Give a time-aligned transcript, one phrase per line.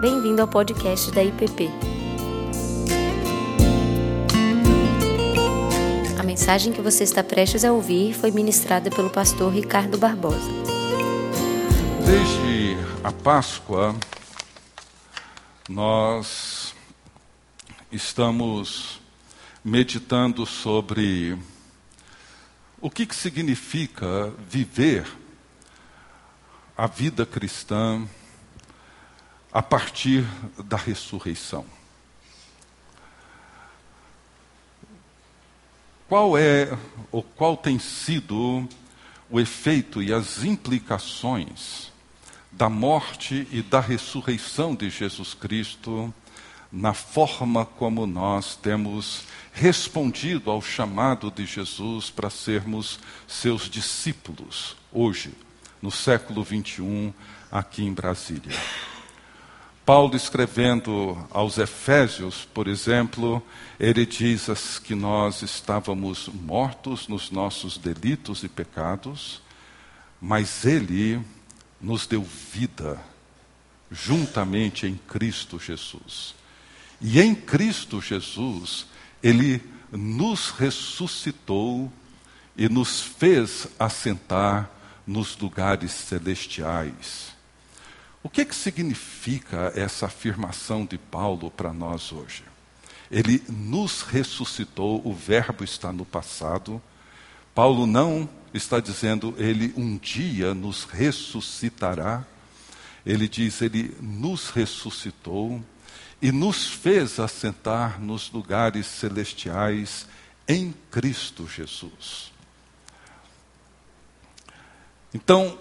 [0.00, 1.68] Bem-vindo ao podcast da IPP.
[6.16, 10.52] A mensagem que você está prestes a ouvir foi ministrada pelo pastor Ricardo Barbosa.
[12.06, 13.96] Desde a Páscoa,
[15.68, 16.72] nós
[17.90, 19.00] estamos
[19.64, 21.36] meditando sobre
[22.80, 25.04] o que, que significa viver
[26.76, 28.06] a vida cristã
[29.52, 30.24] a partir
[30.64, 31.64] da ressurreição.
[36.08, 36.76] Qual é
[37.12, 38.66] ou qual tem sido
[39.30, 41.92] o efeito e as implicações
[42.50, 46.12] da morte e da ressurreição de Jesus Cristo
[46.70, 55.32] na forma como nós temos respondido ao chamado de Jesus para sermos seus discípulos hoje,
[55.80, 57.12] no século 21,
[57.50, 58.54] aqui em Brasília.
[59.88, 63.42] Paulo, escrevendo aos Efésios, por exemplo,
[63.80, 69.40] ele diz que nós estávamos mortos nos nossos delitos e pecados,
[70.20, 71.18] mas ele
[71.80, 73.00] nos deu vida
[73.90, 76.34] juntamente em Cristo Jesus.
[77.00, 78.84] E em Cristo Jesus,
[79.22, 81.90] ele nos ressuscitou
[82.54, 84.68] e nos fez assentar
[85.06, 87.37] nos lugares celestiais.
[88.22, 92.44] O que, que significa essa afirmação de Paulo para nós hoje?
[93.10, 96.82] Ele nos ressuscitou, o verbo está no passado.
[97.54, 102.24] Paulo não está dizendo ele um dia nos ressuscitará.
[103.06, 105.62] Ele diz ele nos ressuscitou
[106.20, 110.06] e nos fez assentar nos lugares celestiais
[110.46, 112.32] em Cristo Jesus.
[115.14, 115.58] Então,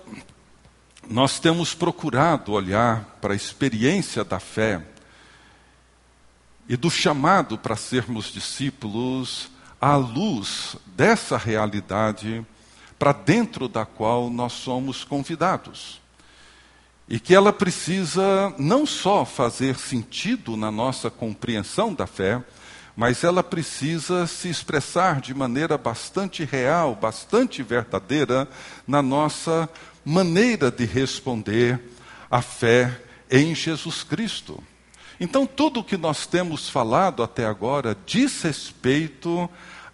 [1.10, 4.82] nós temos procurado olhar para a experiência da fé
[6.68, 9.50] e do chamado para sermos discípulos
[9.80, 12.46] à luz dessa realidade
[12.98, 16.02] para dentro da qual nós somos convidados.
[17.08, 22.44] E que ela precisa não só fazer sentido na nossa compreensão da fé,
[22.98, 28.50] mas ela precisa se expressar de maneira bastante real, bastante verdadeira
[28.88, 29.70] na nossa
[30.10, 31.78] maneira de responder
[32.32, 32.98] à fé
[33.30, 34.64] em Jesus Cristo.
[35.20, 39.50] Então, tudo o que nós temos falado até agora diz respeito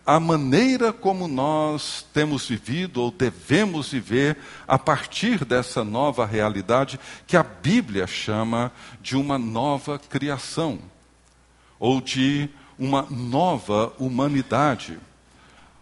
[0.06, 4.38] à maneira como nós temos vivido ou devemos viver
[4.68, 8.72] a partir dessa nova realidade que a Bíblia chama
[9.02, 10.78] de uma nova criação,
[11.80, 12.48] ou de
[12.78, 15.00] uma nova humanidade,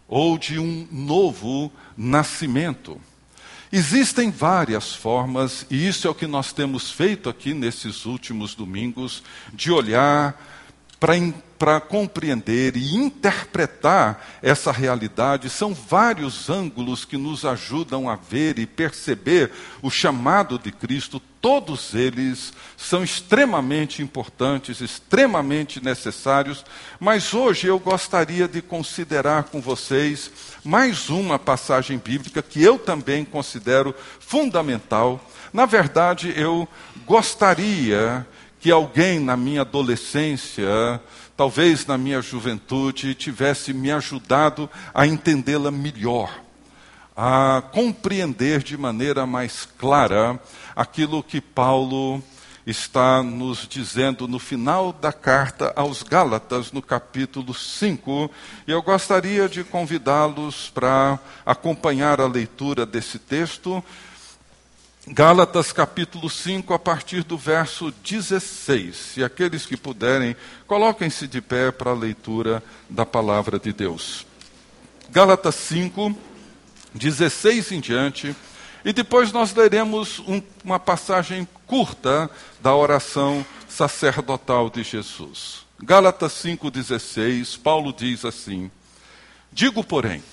[0.07, 2.97] ou de um novo nascimento.
[3.71, 9.23] Existem várias formas, e isso é o que nós temos feito aqui nesses últimos domingos,
[9.53, 10.35] de olhar
[10.99, 11.15] para
[11.79, 15.49] compreender e interpretar essa realidade.
[15.49, 19.51] São vários ângulos que nos ajudam a ver e perceber
[19.81, 21.21] o chamado de Cristo.
[21.39, 26.65] Todos eles são extremamente importantes, extremamente necessários,
[26.99, 30.31] mas hoje eu gostaria de considerar com vocês
[30.63, 35.23] mais uma passagem bíblica que eu também considero fundamental.
[35.53, 36.67] Na verdade, eu
[37.05, 38.25] gostaria
[38.61, 41.01] que alguém na minha adolescência,
[41.35, 46.31] talvez na minha juventude, tivesse me ajudado a entendê-la melhor,
[47.17, 50.39] a compreender de maneira mais clara
[50.75, 52.23] aquilo que Paulo
[52.67, 58.29] está nos dizendo no final da carta aos Gálatas, no capítulo 5.
[58.67, 63.83] E eu gostaria de convidá-los para acompanhar a leitura desse texto.
[65.07, 69.17] Gálatas capítulo 5, a partir do verso 16.
[69.17, 70.35] E aqueles que puderem,
[70.67, 74.27] coloquem-se de pé para a leitura da palavra de Deus.
[75.09, 76.15] Gálatas 5,
[76.93, 78.35] 16 em diante.
[78.85, 82.29] E depois nós leremos um, uma passagem curta
[82.61, 85.65] da oração sacerdotal de Jesus.
[85.81, 88.69] Gálatas 5,16, Paulo diz assim:
[89.51, 90.23] Digo, porém,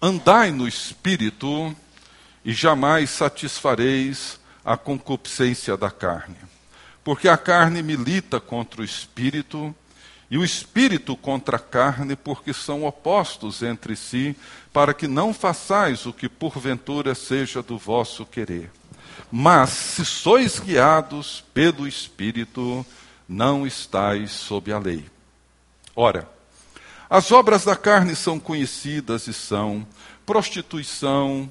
[0.00, 1.74] andai no espírito
[2.44, 6.36] e jamais satisfareis a concupiscência da carne.
[7.04, 9.74] Porque a carne milita contra o espírito,
[10.30, 14.34] e o espírito contra a carne, porque são opostos entre si,
[14.72, 18.70] para que não façais o que porventura seja do vosso querer.
[19.30, 22.84] Mas se sois guiados pelo espírito,
[23.28, 25.04] não estais sob a lei.
[25.94, 26.28] Ora,
[27.10, 29.86] as obras da carne são conhecidas e são
[30.24, 31.50] prostituição,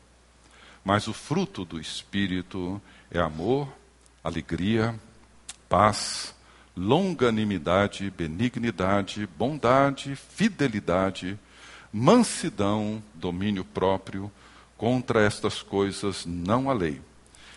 [0.83, 3.71] Mas o fruto do Espírito é amor,
[4.23, 4.99] alegria,
[5.69, 6.33] paz,
[6.75, 11.37] longanimidade, benignidade, bondade, fidelidade,
[11.91, 14.31] mansidão, domínio próprio.
[14.77, 16.99] Contra estas coisas não há lei.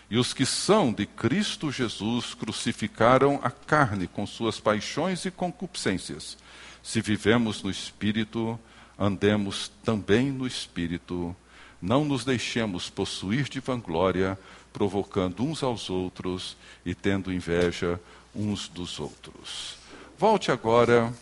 [0.09, 6.37] E os que são de Cristo Jesus crucificaram a carne com suas paixões e concupiscências.
[6.83, 8.59] Se vivemos no Espírito,
[8.99, 11.35] andemos também no Espírito.
[11.81, 14.37] Não nos deixemos possuir de vanglória,
[14.71, 17.99] provocando uns aos outros e tendo inveja
[18.33, 19.77] uns dos outros.
[20.17, 21.13] Volte agora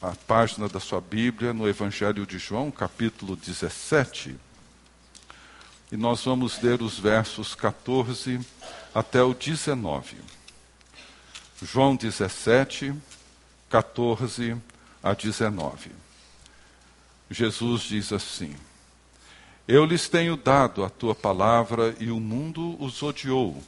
[0.00, 4.36] à página da sua Bíblia, no Evangelho de João, capítulo 17.
[5.90, 8.40] E nós vamos ler os versos 14
[8.94, 10.16] até o 19.
[11.62, 12.94] João 17,
[13.68, 14.56] 14
[15.02, 15.90] a 19.
[17.30, 18.54] Jesus diz assim:
[19.66, 23.62] Eu lhes tenho dado a tua palavra e o mundo os odiou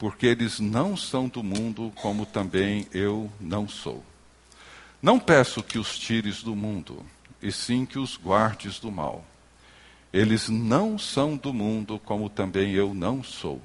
[0.00, 4.02] porque eles não são do mundo, como também eu não sou.
[5.02, 7.04] Não peço que os tires do mundo,
[7.42, 9.22] e sim que os guardes do mal.
[10.10, 13.60] Eles não são do mundo, como também eu não sou.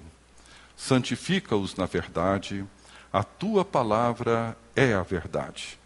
[0.76, 2.66] Santifica-os na verdade,
[3.14, 5.80] a tua palavra é a verdade.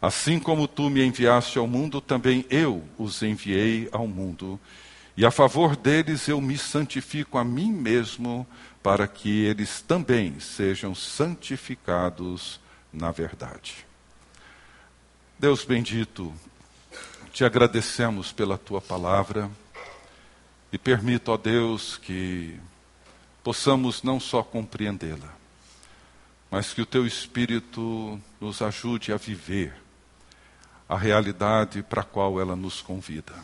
[0.00, 4.58] Assim como tu me enviaste ao mundo, também eu os enviei ao mundo.
[5.16, 8.46] E a favor deles eu me santifico a mim mesmo,
[8.80, 12.60] para que eles também sejam santificados
[12.92, 13.84] na verdade.
[15.36, 16.32] Deus bendito,
[17.32, 19.50] te agradecemos pela tua palavra
[20.72, 22.58] e permita, ó Deus, que
[23.42, 25.34] possamos não só compreendê-la,
[26.48, 29.87] mas que o teu Espírito nos ajude a viver
[30.88, 33.34] a realidade para a qual ela nos convida.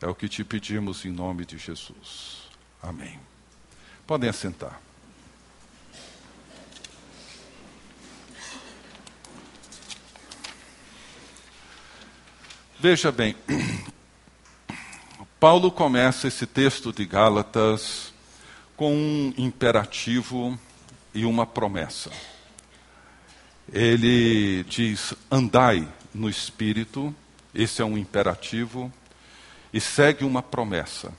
[0.00, 2.48] É o que te pedimos em nome de Jesus.
[2.82, 3.18] Amém.
[4.06, 4.80] Podem assentar.
[12.80, 13.34] Veja bem,
[15.40, 18.12] Paulo começa esse texto de Gálatas
[18.76, 20.58] com um imperativo
[21.12, 22.10] e uma promessa.
[23.72, 25.88] Ele diz: andai
[26.18, 27.14] no espírito,
[27.54, 28.92] esse é um imperativo,
[29.72, 31.12] e segue uma promessa.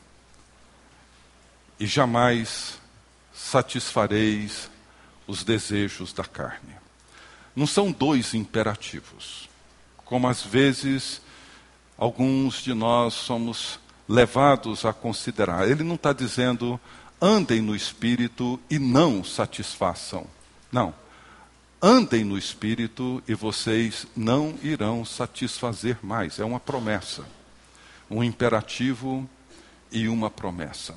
[1.80, 2.78] E jamais
[3.34, 4.69] satisfareis
[5.25, 6.75] os desejos da carne.
[7.56, 9.50] Não são dois imperativos,
[10.06, 11.22] como às vezes
[11.98, 15.69] alguns de nós somos levados a considerar.
[15.69, 16.80] Ele não está dizendo
[17.22, 20.25] andem no espírito e não satisfaçam.
[20.72, 20.94] Não.
[21.81, 26.37] Andem no espírito e vocês não irão satisfazer mais.
[26.37, 27.25] É uma promessa.
[28.11, 29.27] Um imperativo
[29.89, 30.95] e uma promessa.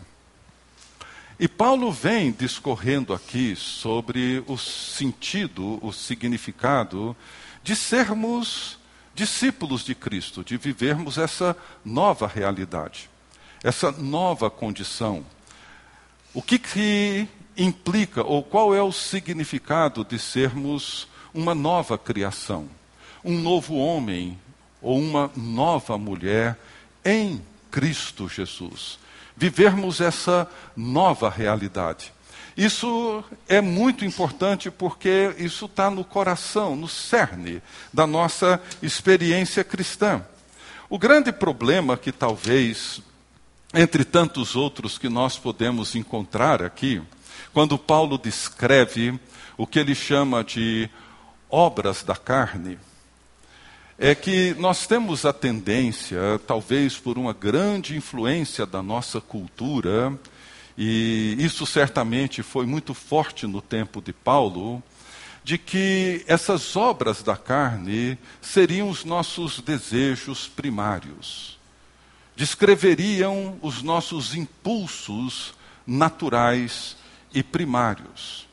[1.39, 7.17] E Paulo vem discorrendo aqui sobre o sentido, o significado
[7.63, 8.79] de sermos
[9.15, 13.09] discípulos de Cristo, de vivermos essa nova realidade,
[13.63, 15.25] essa nova condição.
[16.35, 22.69] O que, que implica, ou qual é o significado de sermos uma nova criação,
[23.25, 24.39] um novo homem
[24.81, 26.59] ou uma nova mulher
[27.05, 28.99] em Cristo Jesus?
[29.37, 32.13] vivermos essa nova realidade.
[32.57, 37.63] Isso é muito importante porque isso está no coração, no cerne
[37.93, 40.23] da nossa experiência cristã.
[40.91, 43.01] O grande problema que talvez,
[43.75, 47.01] entre tantos outros que nós podemos encontrar aqui,
[47.53, 49.19] quando Paulo descreve
[49.57, 50.89] o que ele chama de
[51.51, 52.79] obras da carne,
[53.99, 60.19] é que nós temos a tendência, talvez por uma grande influência da nossa cultura,
[60.77, 64.83] e isso certamente foi muito forte no tempo de Paulo,
[65.45, 71.59] de que essas obras da carne seriam os nossos desejos primários,
[72.37, 75.55] descreveriam os nossos impulsos
[75.87, 76.97] naturais
[77.33, 78.47] e primários.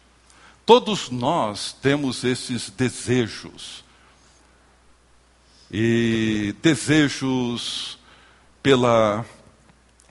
[0.65, 3.83] Todos nós temos esses desejos
[5.71, 7.98] e desejos
[8.62, 9.25] pela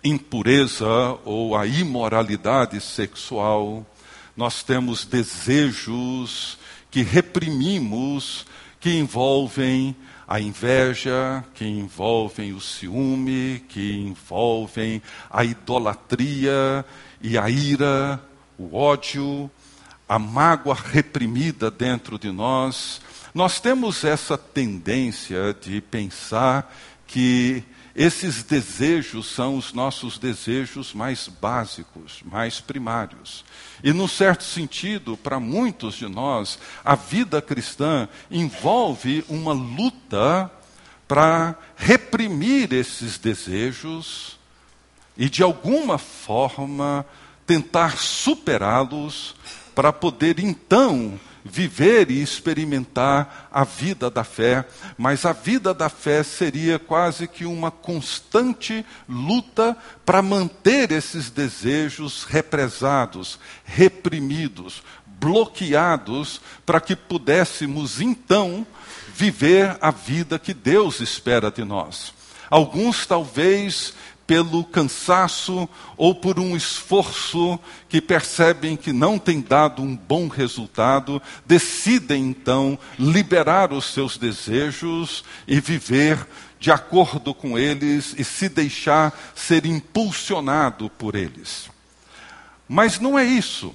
[0.02, 0.86] impureza
[1.24, 3.84] ou a imoralidade sexual,
[4.36, 6.58] nós temos desejos
[6.90, 8.46] que reprimimos,
[8.80, 9.96] que envolvem
[10.28, 16.84] a inveja, que envolvem o ciúme, que envolvem a idolatria
[17.22, 18.20] e a ira,
[18.58, 19.50] o ódio,
[20.06, 23.00] a mágoa reprimida dentro de nós.
[23.34, 26.74] Nós temos essa tendência de pensar
[27.06, 27.64] que
[27.98, 33.44] esses desejos são os nossos desejos mais básicos, mais primários.
[33.82, 40.48] E, num certo sentido, para muitos de nós, a vida cristã envolve uma luta
[41.08, 44.38] para reprimir esses desejos
[45.16, 47.04] e, de alguma forma,
[47.44, 49.34] tentar superá-los
[49.74, 51.18] para poder então
[51.50, 54.64] viver e experimentar a vida da fé,
[54.96, 62.24] mas a vida da fé seria quase que uma constante luta para manter esses desejos
[62.24, 68.66] represados, reprimidos, bloqueados, para que pudéssemos então
[69.14, 72.12] viver a vida que Deus espera de nós.
[72.50, 73.94] Alguns talvez
[74.28, 75.66] pelo cansaço
[75.96, 77.58] ou por um esforço
[77.88, 85.24] que percebem que não tem dado um bom resultado, decidem então liberar os seus desejos
[85.46, 86.28] e viver
[86.60, 91.70] de acordo com eles e se deixar ser impulsionado por eles.
[92.68, 93.74] Mas não é isso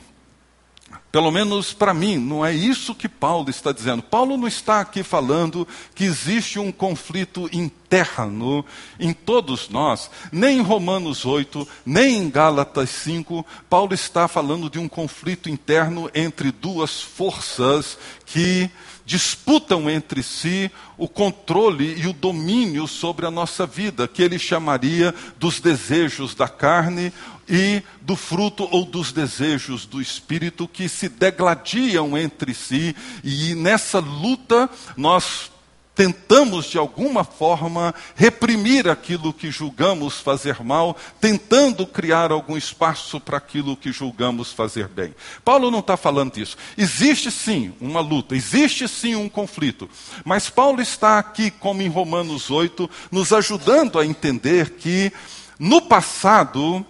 [1.13, 4.01] pelo menos para mim, não é isso que Paulo está dizendo.
[4.01, 8.65] Paulo não está aqui falando que existe um conflito interno
[9.00, 13.46] em todos nós, nem em Romanos 8, nem em Gálatas 5.
[13.70, 18.67] Paulo está falando de um conflito interno entre duas forças que
[19.05, 25.13] disputam entre si o controle e o domínio sobre a nossa vida, que ele chamaria
[25.38, 27.13] dos desejos da carne
[27.53, 34.00] e do fruto ou dos desejos do espírito que se degladiam entre si, e nessa
[34.00, 34.67] luta
[34.98, 35.51] nós
[35.93, 43.38] tentamos de alguma forma reprimir aquilo que julgamos fazer mal, tentando criar algum espaço para
[43.38, 45.13] aquilo que julgamos fazer bem.
[45.45, 46.57] Paulo não está falando disso.
[46.75, 49.88] Existe sim uma luta, existe sim um conflito,
[50.25, 55.13] mas Paulo está aqui, como em Romanos 8, nos ajudando a entender que
[55.60, 56.83] no passado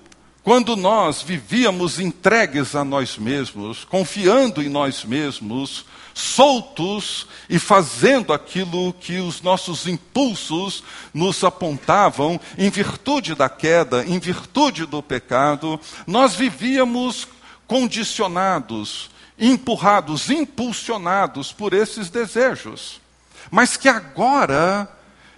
[0.43, 8.93] quando nós vivíamos entregues a nós mesmos, confiando em nós mesmos, soltos e fazendo aquilo
[8.93, 10.83] que os nossos impulsos
[11.13, 17.25] nos apontavam, em virtude da queda, em virtude do pecado, nós vivíamos
[17.65, 19.09] condicionados,
[19.39, 23.01] empurrados, impulsionados por esses desejos.
[23.50, 24.89] Mas que agora,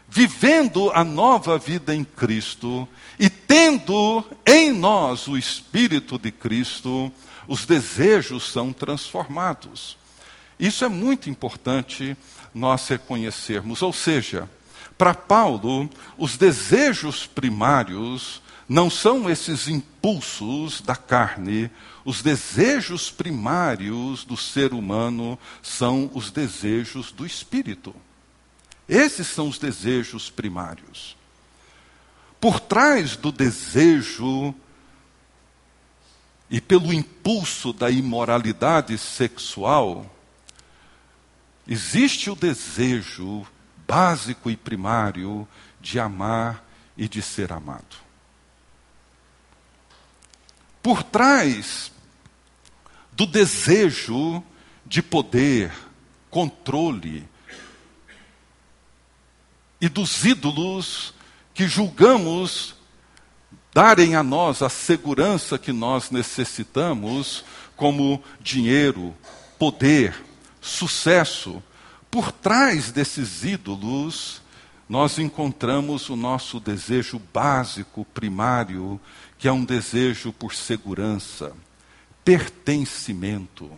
[0.09, 2.87] vivendo a nova vida em Cristo,
[3.19, 7.09] e tendo em nós o Espírito de Cristo,
[7.47, 9.97] os desejos são transformados.
[10.59, 12.17] Isso é muito importante
[12.53, 13.81] nós reconhecermos.
[13.81, 14.49] Ou seja,
[14.97, 21.71] para Paulo, os desejos primários não são esses impulsos da carne,
[22.03, 27.95] os desejos primários do ser humano são os desejos do espírito.
[28.85, 31.15] Esses são os desejos primários.
[32.39, 34.53] Por trás do desejo
[36.49, 40.05] e pelo impulso da imoralidade sexual,
[41.67, 43.45] existe o desejo
[43.87, 45.47] básico e primário
[45.81, 46.63] de amar
[46.97, 47.97] e de ser amado.
[50.81, 51.91] Por trás
[53.11, 54.43] do desejo
[54.85, 55.71] de poder,
[56.29, 57.27] controle
[59.81, 61.14] e dos ídolos
[61.55, 62.75] que julgamos
[63.73, 67.45] darem a nós a segurança que nós necessitamos,
[67.77, 69.15] como dinheiro,
[69.57, 70.13] poder,
[70.59, 71.63] sucesso,
[72.11, 74.41] por trás desses ídolos,
[74.87, 78.99] nós encontramos o nosso desejo básico, primário,
[79.37, 81.53] que é um desejo por segurança,
[82.23, 83.71] pertencimento.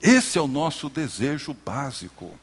[0.00, 2.38] Esse é o nosso desejo básico.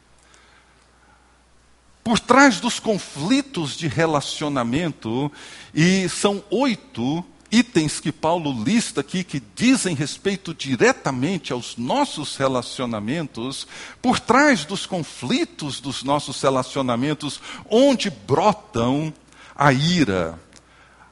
[2.04, 5.32] Por trás dos conflitos de relacionamento,
[5.74, 13.68] e são oito itens que Paulo lista aqui que dizem respeito diretamente aos nossos relacionamentos,
[14.02, 19.14] por trás dos conflitos dos nossos relacionamentos, onde brotam
[19.56, 20.40] a ira,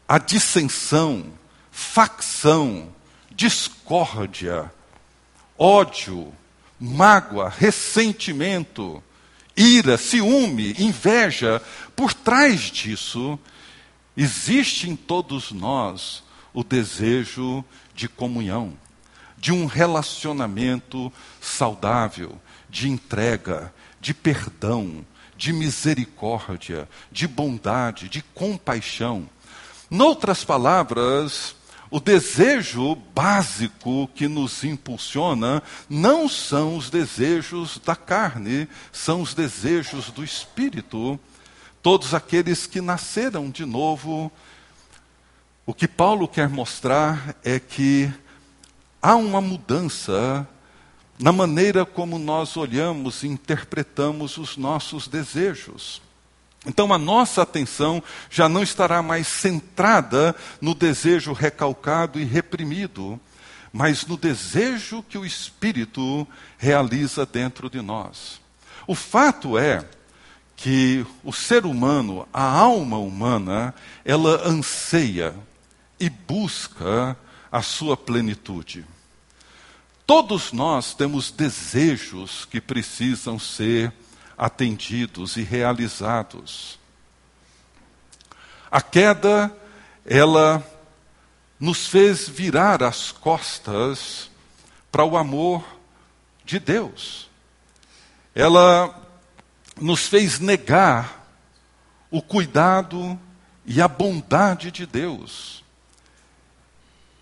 [0.08, 1.26] a dissensão,
[1.72, 2.90] facção,
[3.30, 4.74] discórdia,
[5.58, 6.34] ódio,
[6.80, 9.02] mágoa, ressentimento,
[9.56, 11.62] ira, ciúme, inveja,
[11.96, 13.40] por trás disso,
[14.16, 18.74] existe em todos nós o desejo de comunhão,
[19.38, 22.40] de um relacionamento saudável,
[22.70, 25.06] de entrega, de perdão,
[25.38, 29.28] de misericórdia, de bondade, de compaixão.
[29.90, 31.56] Noutras palavras,
[31.92, 40.10] o desejo básico que nos impulsiona não são os desejos da carne, são os desejos
[40.10, 41.20] do espírito.
[41.82, 44.32] Todos aqueles que nasceram de novo,
[45.66, 48.10] o que Paulo quer mostrar é que
[49.02, 50.48] há uma mudança
[51.20, 56.02] na maneira como nós olhamos e interpretamos os nossos desejos.
[56.66, 63.20] Então a nossa atenção já não estará mais centrada no desejo recalcado e reprimido,
[63.74, 66.28] mas no desejo que o Espírito
[66.58, 68.40] realiza dentro de nós.
[68.86, 69.84] O fato é
[70.56, 73.74] que o ser humano, a alma humana,
[74.06, 75.34] ela anseia
[76.00, 77.18] e busca
[77.52, 78.86] a sua plenitude.
[80.06, 83.92] Todos nós temos desejos que precisam ser
[84.42, 86.80] atendidos e realizados.
[88.72, 89.56] A queda,
[90.04, 90.66] ela
[91.60, 94.32] nos fez virar as costas
[94.92, 95.64] para o amor
[96.44, 97.30] de Deus.
[98.34, 99.00] Ela
[99.80, 101.24] nos fez negar
[102.10, 103.20] o cuidado
[103.64, 105.64] e a bondade de Deus.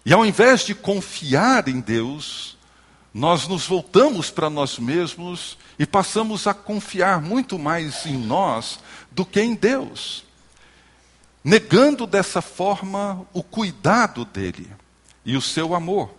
[0.06, 2.58] E ao invés de confiar em Deus,
[3.14, 8.80] nós nos voltamos para nós mesmos e passamos a confiar muito mais em nós
[9.12, 10.24] do que em Deus,
[11.44, 14.70] negando dessa forma o cuidado dele
[15.26, 16.14] e o seu amor.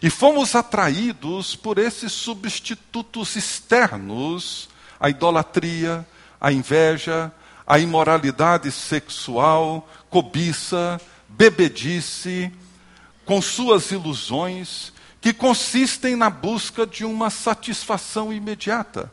[0.00, 4.68] E fomos atraídos por esses substitutos externos,
[5.00, 6.06] a idolatria,
[6.40, 7.32] a inveja,
[7.66, 12.52] a imoralidade sexual, cobiça, bebedice,
[13.26, 19.12] com suas ilusões que consistem na busca de uma satisfação imediata.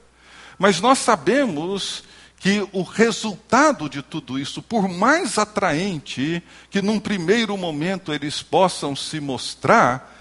[0.58, 2.04] Mas nós sabemos
[2.38, 8.96] que o resultado de tudo isso, por mais atraente que num primeiro momento eles possam
[8.96, 10.14] se mostrar,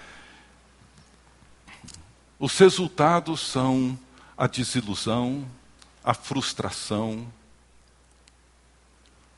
[2.39, 3.97] os resultados são
[4.37, 5.45] a desilusão,
[6.03, 7.27] a frustração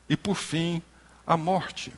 [0.08, 0.82] e, por fim,
[1.26, 1.92] a morte.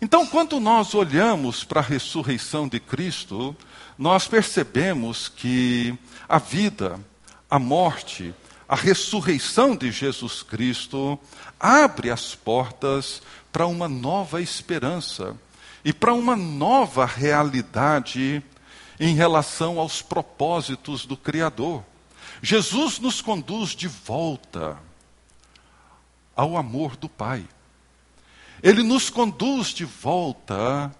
[0.00, 3.56] Então, quando nós olhamos para a ressurreição de Cristo,
[3.98, 5.96] nós percebemos que
[6.28, 7.00] a vida,
[7.48, 8.34] a morte,
[8.68, 11.18] a ressurreição de Jesus Cristo
[11.58, 15.34] abre as portas para uma nova esperança
[15.84, 18.42] e para uma nova realidade
[19.00, 21.82] em relação aos propósitos do Criador.
[22.42, 24.76] Jesus nos conduz de volta
[26.34, 27.46] ao amor do Pai.
[28.62, 30.94] Ele nos conduz de volta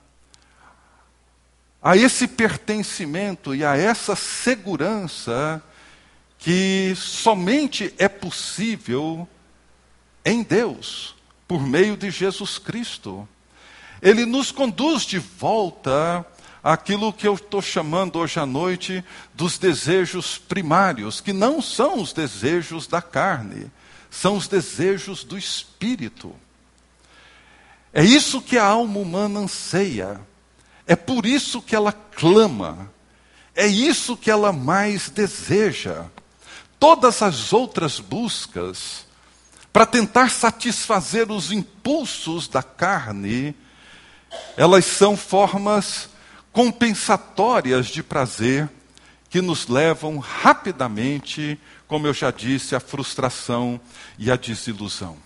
[1.82, 5.62] a esse pertencimento e a essa segurança
[6.38, 9.28] que somente é possível
[10.24, 11.14] em Deus,
[11.46, 13.28] por meio de Jesus Cristo.
[14.02, 16.26] Ele nos conduz de volta
[16.62, 22.12] àquilo que eu estou chamando hoje à noite dos desejos primários, que não são os
[22.12, 23.70] desejos da carne,
[24.10, 26.34] são os desejos do espírito.
[27.96, 30.20] É isso que a alma humana anseia.
[30.86, 32.92] É por isso que ela clama.
[33.54, 36.04] É isso que ela mais deseja.
[36.78, 39.06] Todas as outras buscas
[39.72, 43.54] para tentar satisfazer os impulsos da carne,
[44.58, 46.10] elas são formas
[46.52, 48.68] compensatórias de prazer
[49.30, 53.80] que nos levam rapidamente, como eu já disse, à frustração
[54.18, 55.25] e à desilusão.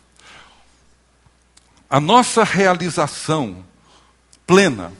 [1.92, 3.64] A nossa realização
[4.46, 4.92] plena,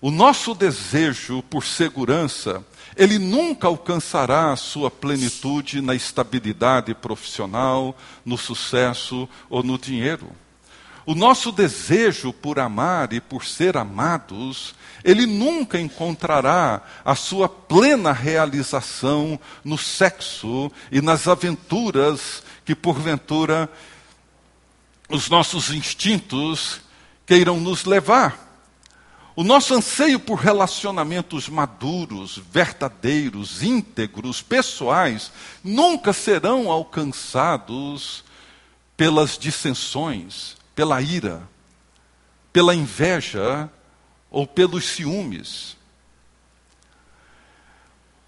[0.00, 2.64] o nosso desejo por segurança,
[2.96, 10.26] ele nunca alcançará a sua plenitude na estabilidade profissional, no sucesso ou no dinheiro.
[11.04, 18.10] O nosso desejo por amar e por ser amados, ele nunca encontrará a sua plena
[18.10, 23.68] realização no sexo e nas aventuras que porventura
[25.12, 26.80] os nossos instintos
[27.26, 28.50] queiram nos levar.
[29.36, 35.30] O nosso anseio por relacionamentos maduros, verdadeiros, íntegros, pessoais,
[35.62, 38.24] nunca serão alcançados
[38.96, 41.42] pelas dissensões, pela ira,
[42.50, 43.70] pela inveja
[44.30, 45.76] ou pelos ciúmes.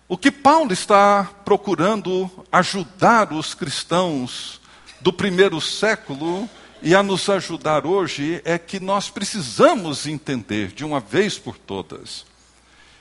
[0.07, 4.61] O que Paulo está procurando ajudar os cristãos
[5.01, 6.49] do primeiro século
[6.85, 12.27] e a nos ajudar hoje é que nós precisamos entender de uma vez por todas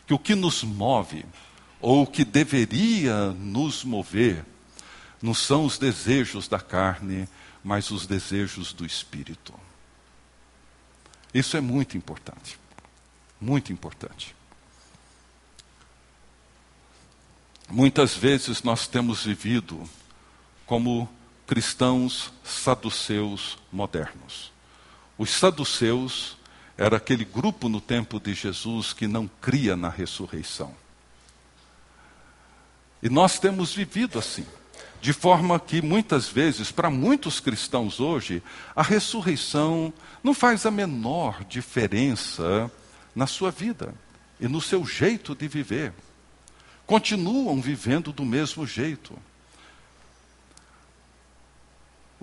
[0.07, 1.25] que o que nos move,
[1.81, 4.45] ou o que deveria nos mover,
[5.21, 7.27] não são os desejos da carne,
[7.61, 9.53] mas os desejos do espírito.
[11.33, 12.57] Isso é muito importante.
[13.39, 14.33] Muito importante.
[17.69, 19.89] Muitas vezes nós temos vivido
[20.65, 21.09] como
[21.53, 24.51] cristãos saduceus modernos.
[25.15, 26.35] Os saduceus
[26.75, 30.73] era aquele grupo no tempo de Jesus que não cria na ressurreição.
[33.03, 34.47] E nós temos vivido assim,
[34.99, 38.41] de forma que muitas vezes, para muitos cristãos hoje,
[38.75, 42.71] a ressurreição não faz a menor diferença
[43.15, 43.93] na sua vida
[44.39, 45.93] e no seu jeito de viver.
[46.87, 49.15] Continuam vivendo do mesmo jeito.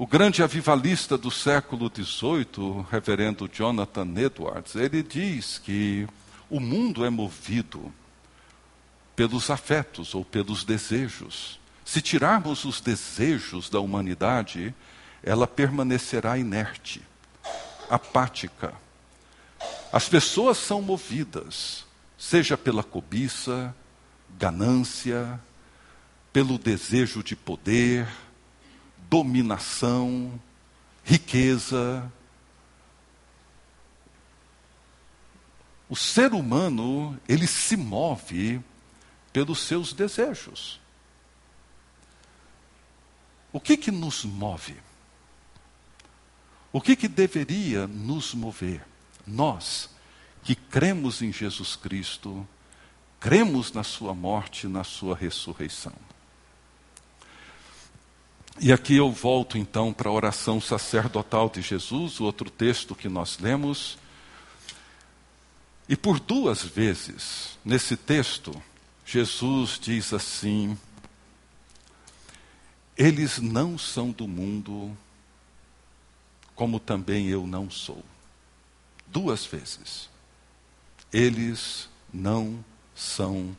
[0.01, 6.09] O grande avivalista do século XVIII, reverendo Jonathan Edwards, ele diz que
[6.49, 7.93] o mundo é movido
[9.15, 11.61] pelos afetos ou pelos desejos.
[11.85, 14.75] Se tirarmos os desejos da humanidade,
[15.23, 17.03] ela permanecerá inerte,
[17.91, 18.73] apática.
[19.93, 21.85] As pessoas são movidas,
[22.17, 23.77] seja pela cobiça,
[24.39, 25.39] ganância,
[26.33, 28.09] pelo desejo de poder,
[29.11, 30.41] dominação,
[31.05, 32.11] riqueza.
[35.89, 38.61] O ser humano, ele se move
[39.33, 40.81] pelos seus desejos.
[43.53, 44.77] O que que nos move?
[46.73, 48.87] O que que deveria nos mover?
[49.27, 49.91] Nós
[50.45, 52.47] que cremos em Jesus Cristo,
[53.19, 55.93] cremos na sua morte na sua ressurreição.
[58.63, 63.09] E aqui eu volto então para a oração sacerdotal de Jesus, o outro texto que
[63.09, 63.97] nós lemos.
[65.89, 68.53] E por duas vezes, nesse texto,
[69.07, 70.77] Jesus diz assim:
[72.95, 74.95] Eles não são do mundo,
[76.55, 78.05] como também eu não sou.
[79.07, 80.11] Duas vezes.
[81.11, 82.63] Eles não
[82.95, 83.57] são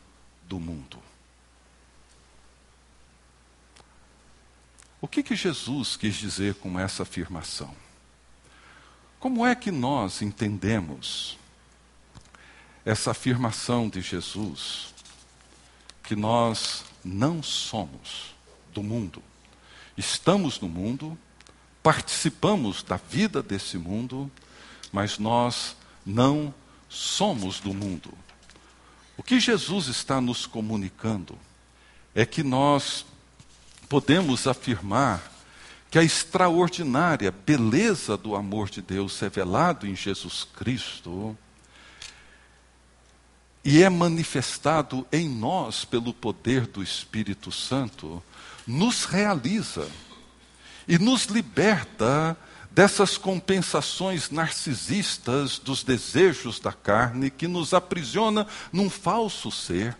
[0.48, 1.00] do mundo.
[5.02, 7.74] O que, que Jesus quis dizer com essa afirmação?
[9.20, 11.40] Como é que nós entendemos
[12.86, 14.94] essa afirmação de Jesus,
[16.04, 18.36] que nós não somos
[18.74, 19.24] do mundo,
[19.98, 21.18] estamos no mundo,
[21.82, 24.32] participamos da vida desse mundo,
[24.92, 26.54] mas nós não
[26.88, 28.14] somos do mundo.
[29.18, 31.38] O que Jesus está nos comunicando
[32.14, 33.06] é que nós
[33.92, 35.22] podemos afirmar
[35.90, 41.38] que a extraordinária beleza do amor de Deus revelado em Jesus Cristo
[43.66, 48.24] e é manifestado em nós pelo poder do Espírito Santo,
[48.66, 49.86] nos realiza
[50.88, 52.38] e nos liberta
[52.72, 59.98] dessas compensações narcisistas dos desejos da carne que nos aprisiona num falso ser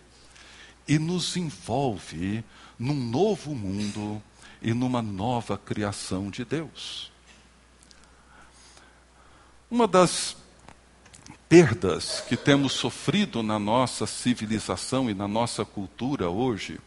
[0.88, 2.42] e nos envolve
[2.82, 4.20] num novo mundo
[4.60, 7.12] e numa nova criação de Deus.
[9.70, 10.36] Uma das
[11.48, 16.80] perdas que temos sofrido na nossa civilização e na nossa cultura hoje,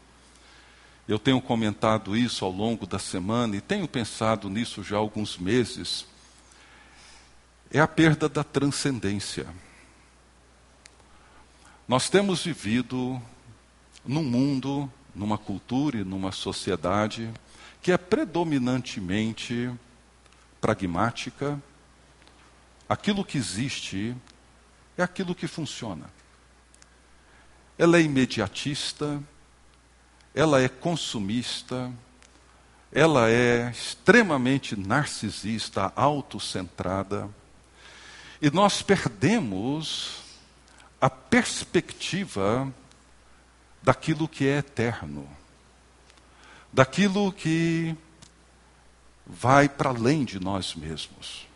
[1.08, 5.38] eu tenho comentado isso ao longo da semana e tenho pensado nisso já há alguns
[5.38, 6.04] meses,
[7.70, 9.46] é a perda da transcendência.
[11.88, 13.20] Nós temos vivido
[14.04, 17.32] num mundo numa cultura e numa sociedade
[17.80, 19.72] que é predominantemente
[20.60, 21.60] pragmática,
[22.88, 24.14] aquilo que existe
[24.96, 26.04] é aquilo que funciona.
[27.78, 29.22] Ela é imediatista,
[30.34, 31.92] ela é consumista,
[32.92, 37.28] ela é extremamente narcisista, autocentrada,
[38.40, 40.22] e nós perdemos
[41.00, 42.72] a perspectiva
[43.86, 45.24] daquilo que é eterno,
[46.72, 47.94] daquilo que
[49.24, 51.46] vai para além de nós mesmos.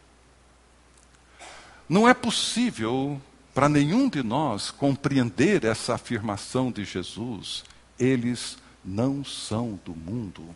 [1.89, 3.21] Não é possível
[3.53, 7.65] para nenhum de nós compreender essa afirmação de Jesus,
[7.99, 10.55] eles não são do mundo,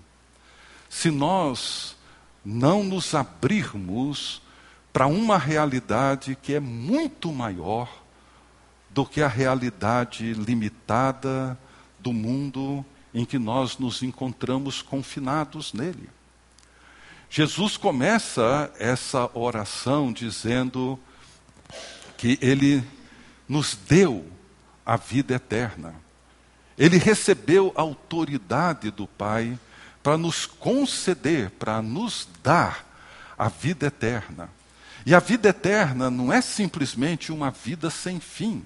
[0.88, 1.96] se nós
[2.44, 4.40] não nos abrirmos
[4.92, 7.92] para uma realidade que é muito maior
[8.90, 11.58] do que a realidade limitada
[12.04, 16.08] do mundo em que nós nos encontramos confinados nele.
[17.28, 20.96] Jesus começa essa oração dizendo
[22.16, 22.84] que ele
[23.48, 24.24] nos deu
[24.86, 26.04] a vida eterna
[26.76, 29.58] ele recebeu autoridade do Pai
[30.02, 32.84] para nos conceder, para nos dar
[33.38, 34.50] a vida eterna.
[35.06, 38.64] E a vida eterna não é simplesmente uma vida sem fim.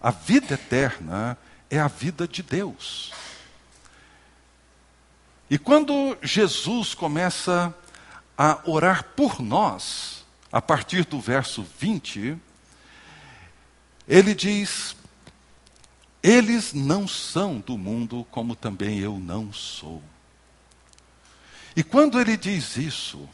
[0.00, 1.36] A vida eterna
[1.70, 3.12] é a vida de Deus.
[5.48, 7.74] E quando Jesus começa
[8.36, 12.36] a orar por nós, a partir do verso 20,
[14.08, 14.96] ele diz:
[16.22, 20.02] Eles não são do mundo, como também eu não sou.
[21.76, 23.28] E quando ele diz isso,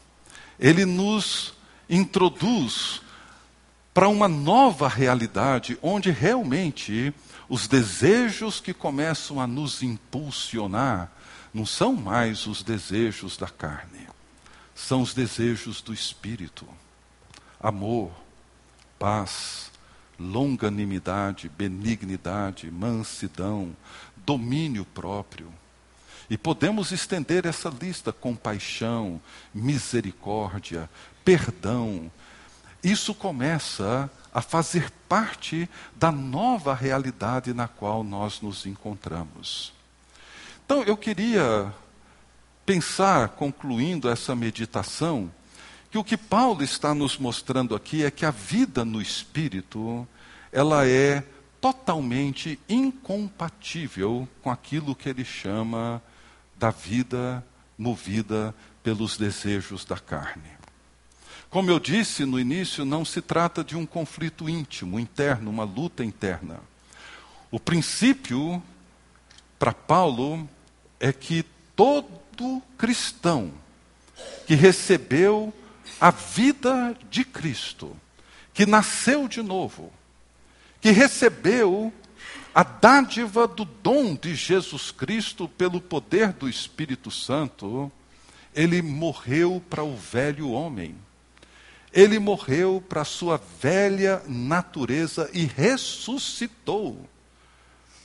[0.59, 1.53] ele nos
[1.89, 3.01] introduz
[3.93, 7.13] para uma nova realidade, onde realmente
[7.47, 11.11] os desejos que começam a nos impulsionar
[11.53, 14.07] não são mais os desejos da carne,
[14.73, 16.67] são os desejos do espírito.
[17.59, 18.11] Amor,
[18.97, 19.71] paz,
[20.19, 23.75] longanimidade, benignidade, mansidão,
[24.25, 25.53] domínio próprio.
[26.29, 29.21] E podemos estender essa lista: compaixão,
[29.53, 30.89] misericórdia,
[31.23, 32.11] perdão.
[32.83, 39.71] Isso começa a fazer parte da nova realidade na qual nós nos encontramos.
[40.65, 41.73] Então, eu queria
[42.65, 45.31] pensar, concluindo essa meditação,
[45.91, 50.07] que o que Paulo está nos mostrando aqui é que a vida no espírito,
[50.51, 51.23] ela é
[51.61, 56.01] totalmente incompatível com aquilo que ele chama
[56.57, 57.45] da vida
[57.77, 60.52] movida pelos desejos da carne.
[61.53, 66.03] Como eu disse no início, não se trata de um conflito íntimo, interno, uma luta
[66.03, 66.59] interna.
[67.51, 68.59] O princípio
[69.59, 70.49] para Paulo
[70.99, 73.53] é que todo cristão
[74.47, 75.53] que recebeu
[76.01, 77.95] a vida de Cristo,
[78.51, 79.93] que nasceu de novo,
[80.81, 81.93] que recebeu
[82.51, 87.91] a dádiva do dom de Jesus Cristo pelo poder do Espírito Santo,
[88.55, 90.95] ele morreu para o velho homem.
[91.93, 97.07] Ele morreu para a sua velha natureza e ressuscitou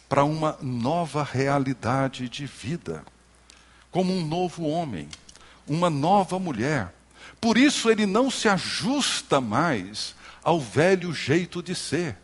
[0.08, 3.02] para uma nova realidade de vida,
[3.90, 5.08] como um novo homem,
[5.66, 6.94] uma nova mulher.
[7.40, 12.16] Por isso ele não se ajusta mais ao velho jeito de ser.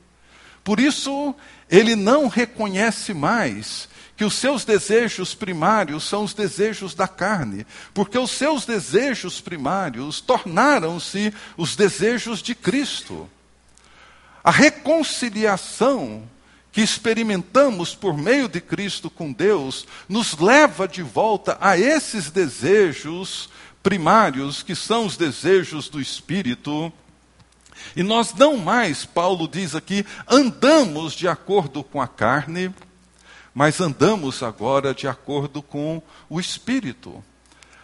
[0.62, 1.34] Por isso
[1.70, 8.18] ele não reconhece mais que os seus desejos primários são os desejos da carne, porque
[8.18, 13.28] os seus desejos primários tornaram-se os desejos de Cristo.
[14.42, 16.28] A reconciliação
[16.70, 23.48] que experimentamos por meio de Cristo com Deus nos leva de volta a esses desejos
[23.82, 26.92] primários, que são os desejos do espírito.
[27.94, 32.74] E nós não mais, Paulo diz aqui, andamos de acordo com a carne,
[33.54, 37.22] mas andamos agora de acordo com o Espírito.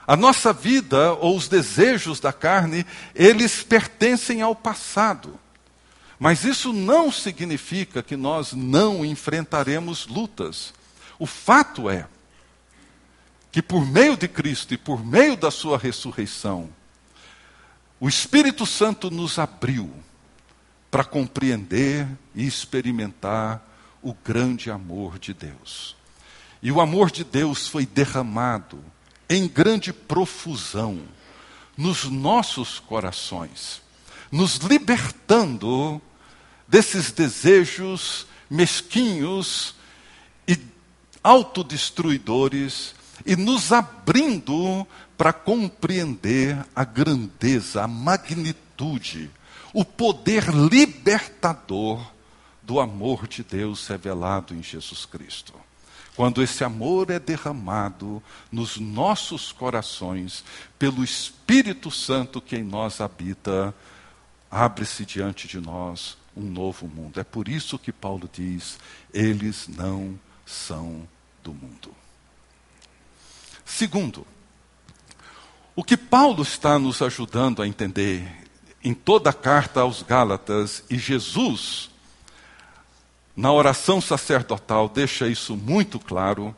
[0.05, 5.39] A nossa vida, ou os desejos da carne, eles pertencem ao passado.
[6.19, 10.75] Mas isso não significa que nós não enfrentaremos lutas.
[11.19, 12.07] O fato é
[13.53, 16.69] que, por meio de Cristo e por meio da Sua ressurreição,
[18.01, 19.93] o Espírito Santo nos abriu
[20.91, 23.70] para compreender e experimentar
[24.03, 25.97] o grande amor de Deus.
[26.63, 28.83] E o amor de Deus foi derramado
[29.29, 31.01] em grande profusão
[31.77, 33.81] nos nossos corações,
[34.31, 36.01] nos libertando
[36.69, 39.75] desses desejos mesquinhos
[40.47, 40.59] e
[41.23, 44.87] autodestruidores e nos abrindo
[45.17, 49.31] para compreender a grandeza, a magnitude,
[49.73, 52.01] o poder libertador
[52.71, 55.53] do amor de Deus revelado em Jesus Cristo.
[56.15, 60.45] Quando esse amor é derramado nos nossos corações
[60.79, 63.75] pelo Espírito Santo que em nós habita,
[64.49, 67.19] abre-se diante de nós um novo mundo.
[67.19, 68.79] É por isso que Paulo diz:
[69.13, 71.09] eles não são
[71.43, 71.93] do mundo.
[73.65, 74.25] Segundo,
[75.75, 78.47] o que Paulo está nos ajudando a entender
[78.81, 81.91] em toda a carta aos Gálatas e Jesus
[83.41, 86.55] na oração sacerdotal deixa isso muito claro,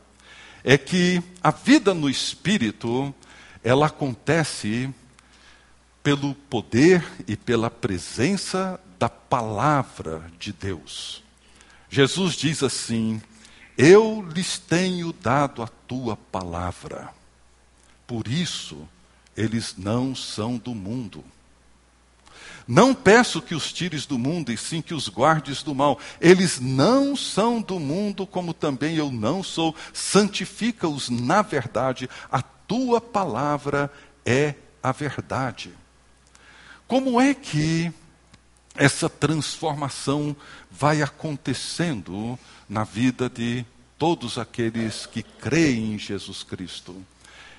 [0.65, 3.15] é que a vida no espírito,
[3.63, 4.93] ela acontece
[6.03, 11.23] pelo poder e pela presença da palavra de Deus.
[11.89, 13.21] Jesus diz assim:
[13.77, 17.13] Eu lhes tenho dado a tua palavra,
[18.05, 18.85] por isso
[19.37, 21.23] eles não são do mundo.
[22.67, 25.99] Não peço que os tires do mundo, e sim que os guardes do mal.
[26.21, 29.75] Eles não são do mundo, como também eu não sou.
[29.91, 32.09] Santifica-os na verdade.
[32.31, 33.91] A tua palavra
[34.25, 35.73] é a verdade.
[36.87, 37.91] Como é que
[38.75, 40.35] essa transformação
[40.69, 43.65] vai acontecendo na vida de
[43.97, 46.95] todos aqueles que creem em Jesus Cristo?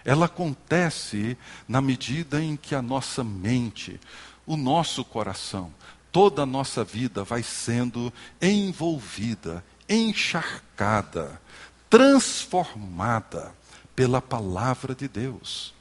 [0.05, 1.37] Ela acontece
[1.67, 3.99] na medida em que a nossa mente,
[4.47, 5.73] o nosso coração,
[6.13, 11.41] toda a nossa vida vai sendo envolvida, encharcada,
[11.89, 13.55] transformada
[13.95, 15.73] pela palavra de Deus.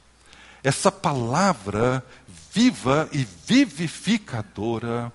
[0.62, 2.04] Essa palavra
[2.52, 5.12] viva e vivificadora,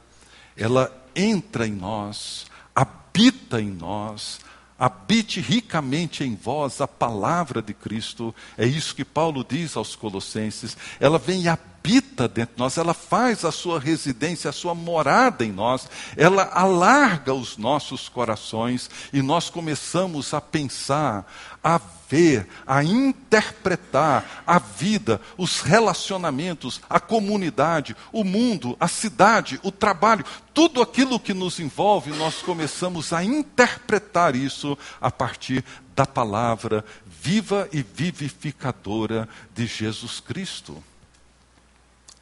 [0.55, 4.39] ela entra em nós, habita em nós,
[4.77, 8.33] habite ricamente em vós a palavra de Cristo.
[8.57, 10.77] É isso que Paulo diz aos Colossenses.
[10.99, 15.45] Ela vem e habita dentro de nós, ela faz a sua residência, a sua morada
[15.45, 21.25] em nós, ela alarga os nossos corações e nós começamos a pensar,
[21.63, 29.71] a ver, a interpretar a vida, os relacionamentos, a comunidade, o mundo, a cidade, o
[29.71, 35.63] trabalho, tudo aquilo que nos envolve, nós começamos a interpretar isso a partir
[35.95, 40.81] da palavra viva e vivificadora de Jesus Cristo.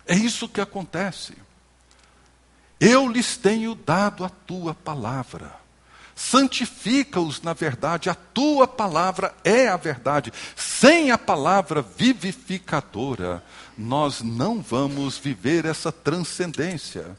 [0.08, 1.34] É isso que acontece.
[2.80, 5.52] Eu lhes tenho dado a tua palavra.
[6.16, 10.34] Santifica-os na verdade, a tua palavra é a verdade.
[10.56, 13.44] Sem a palavra vivificadora,
[13.78, 17.16] nós não vamos viver essa transcendência.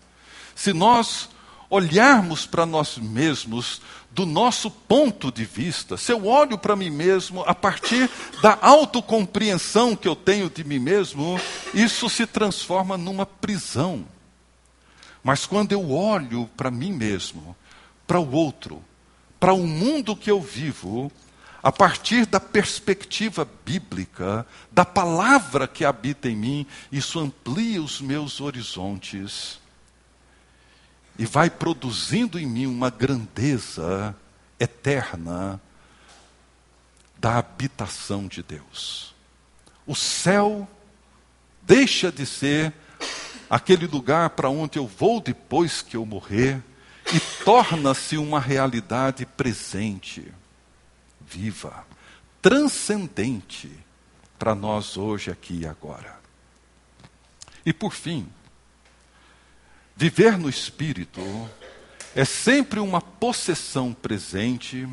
[0.55, 1.29] Se nós
[1.70, 7.42] olharmos para nós mesmos do nosso ponto de vista, se eu olho para mim mesmo
[7.42, 8.11] a partir
[8.42, 11.38] da autocompreensão que eu tenho de mim mesmo,
[11.74, 14.04] isso se transforma numa prisão.
[15.22, 17.54] Mas quando eu olho para mim mesmo,
[18.07, 18.83] para o outro,
[19.38, 21.12] para o mundo que eu vivo,
[21.62, 28.40] a partir da perspectiva bíblica, da palavra que habita em mim, isso amplia os meus
[28.40, 29.61] horizontes
[31.18, 34.14] e vai produzindo em mim uma grandeza
[34.59, 35.61] eterna
[37.18, 39.14] da habitação de Deus.
[39.85, 40.68] O céu
[41.62, 42.72] deixa de ser
[43.50, 46.62] aquele lugar para onde eu vou depois que eu morrer
[47.12, 50.33] e torna-se uma realidade presente,
[51.26, 51.85] viva,
[52.40, 53.72] transcendente
[54.38, 56.18] para nós hoje, aqui e agora.
[57.66, 58.28] E por fim,
[60.01, 61.21] Viver no Espírito
[62.15, 64.89] é sempre uma possessão presente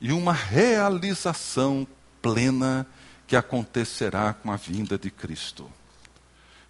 [0.00, 1.86] e uma realização
[2.22, 2.86] plena
[3.26, 5.70] que acontecerá com a vinda de Cristo.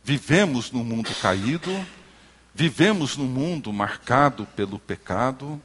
[0.03, 1.71] Vivemos num mundo caído,
[2.53, 5.62] vivemos num mundo marcado pelo pecado,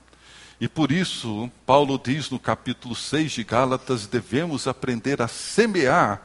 [0.61, 6.21] e por isso, Paulo diz no capítulo 6 de Gálatas: devemos aprender a semear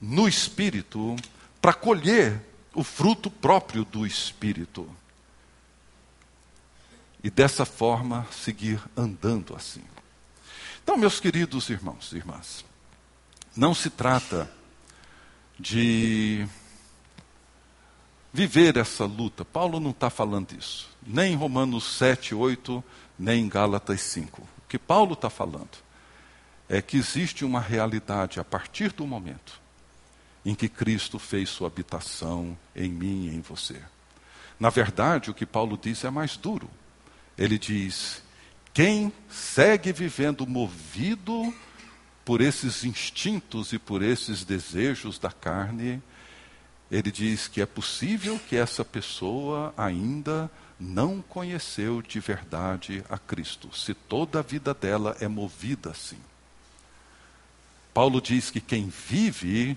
[0.00, 1.14] no Espírito
[1.62, 4.88] para colher o fruto próprio do Espírito.
[7.22, 9.82] E dessa forma seguir andando assim.
[10.82, 12.64] Então, meus queridos irmãos e irmãs,
[13.56, 14.50] não se trata
[15.58, 16.46] de
[18.32, 19.44] viver essa luta.
[19.44, 20.88] Paulo não está falando isso.
[21.04, 22.84] Nem em Romanos 7, 8,
[23.18, 24.42] nem em Gálatas 5.
[24.42, 25.76] O que Paulo está falando
[26.68, 29.67] é que existe uma realidade a partir do momento
[30.48, 33.78] em que Cristo fez sua habitação em mim e em você.
[34.58, 36.70] Na verdade, o que Paulo diz é mais duro.
[37.36, 38.22] Ele diz:
[38.72, 41.54] quem segue vivendo movido
[42.24, 46.02] por esses instintos e por esses desejos da carne,
[46.90, 53.68] ele diz que é possível que essa pessoa ainda não conheceu de verdade a Cristo,
[53.76, 56.18] se toda a vida dela é movida assim.
[57.92, 59.76] Paulo diz que quem vive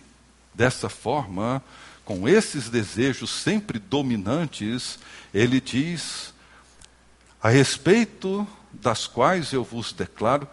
[0.54, 1.64] dessa forma,
[2.04, 5.00] com esses desejos sempre dominantes,
[5.34, 6.34] ele diz:
[7.42, 10.48] a respeito das quais eu vos declaro,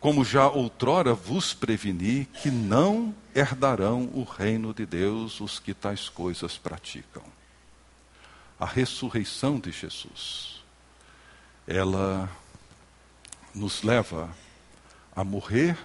[0.00, 6.08] como já outrora vos preveni, que não herdarão o reino de Deus os que tais
[6.08, 7.24] coisas praticam.
[8.60, 10.62] A ressurreição de Jesus,
[11.66, 12.30] ela
[13.54, 14.30] nos leva
[15.14, 15.76] a morrer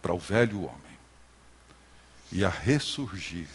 [0.00, 0.83] para o velho homem
[2.34, 3.46] e a ressurgir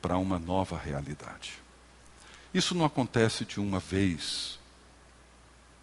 [0.00, 1.54] para uma nova realidade.
[2.54, 4.60] Isso não acontece de uma vez,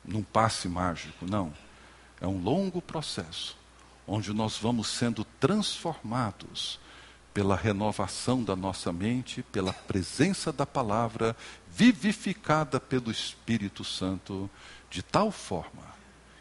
[0.05, 1.53] num passe mágico, não.
[2.21, 3.57] É um longo processo,
[4.07, 6.79] onde nós vamos sendo transformados
[7.33, 11.35] pela renovação da nossa mente, pela presença da palavra
[11.69, 14.49] vivificada pelo Espírito Santo,
[14.89, 15.83] de tal forma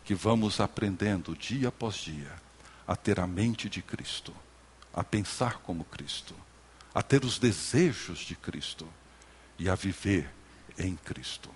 [0.05, 2.33] que vamos aprendendo dia após dia
[2.87, 4.33] a ter a mente de Cristo,
[4.99, 6.35] a pensar como Cristo,
[6.93, 8.85] a ter os desejos de Cristo
[9.57, 10.29] e a viver
[10.77, 11.51] em Cristo.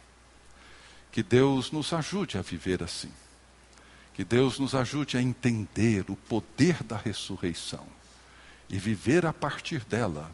[1.10, 3.10] Que Deus nos ajude a viver assim.
[4.14, 7.84] Que Deus nos ajude a entender o poder da ressurreição
[8.70, 10.30] e viver a partir dela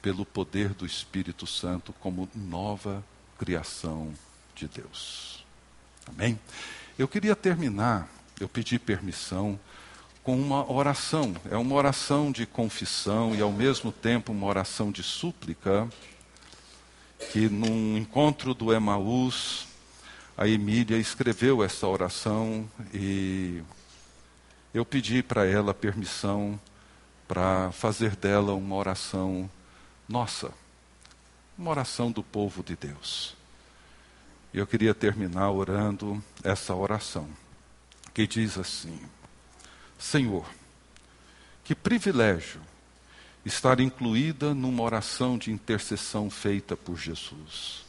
[0.00, 3.04] pelo poder do Espírito Santo como nova
[3.36, 4.14] criação
[4.54, 5.44] de Deus.
[6.06, 6.38] Amém?
[6.96, 9.58] Eu queria terminar, eu pedi permissão,
[10.26, 11.36] com uma oração.
[11.48, 15.88] É uma oração de confissão e, ao mesmo tempo, uma oração de súplica.
[17.30, 19.68] Que num encontro do Emaús,
[20.36, 23.62] a Emília escreveu essa oração e
[24.74, 26.58] eu pedi para ela permissão
[27.28, 29.48] para fazer dela uma oração
[30.08, 30.50] nossa,
[31.56, 33.36] uma oração do povo de Deus.
[34.52, 37.28] E eu queria terminar orando essa oração,
[38.12, 38.98] que diz assim:
[39.98, 40.46] Senhor,
[41.64, 42.60] que privilégio
[43.44, 47.84] estar incluída numa oração de intercessão feita por Jesus.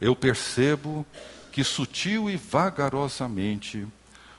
[0.00, 1.04] Eu percebo
[1.50, 3.86] que sutil e vagarosamente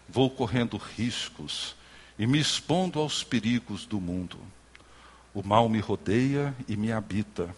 [0.07, 1.75] vou correndo riscos
[2.17, 4.37] e me expondo aos perigos do mundo.
[5.33, 7.53] O mal me rodeia e me habita,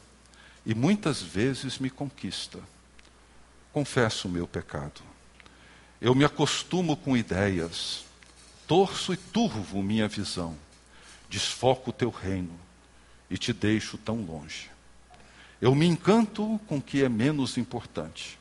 [0.66, 2.60] e muitas vezes me conquista.
[3.72, 5.02] Confesso o meu pecado.
[6.02, 8.04] Eu me acostumo com ideias,
[8.70, 10.55] torço e turvo minha visão,
[11.30, 12.57] desfoco o teu reino
[13.30, 14.72] e te deixo tão longe.
[15.61, 18.39] Eu me encanto com o que é menos importante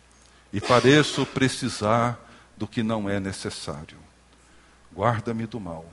[0.53, 2.17] e pareço precisar
[2.57, 3.99] do que não é necessário.
[4.95, 5.85] Guarda-me do mal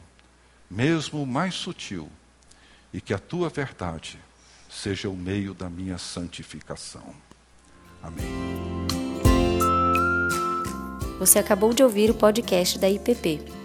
[0.70, 2.10] mesmo o mais sutil,
[2.94, 4.20] e que a tua verdade
[4.70, 7.14] seja o meio da minha santificação.
[8.02, 8.26] Amém.
[11.20, 13.65] Você acabou de ouvir o podcast da IPP.